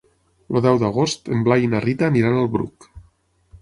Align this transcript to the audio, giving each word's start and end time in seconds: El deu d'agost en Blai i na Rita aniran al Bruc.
El 0.55 0.63
deu 0.67 0.79
d'agost 0.85 1.31
en 1.37 1.45
Blai 1.51 1.69
i 1.69 1.71
na 1.77 1.85
Rita 1.87 2.11
aniran 2.11 2.41
al 2.43 2.53
Bruc. 2.59 2.93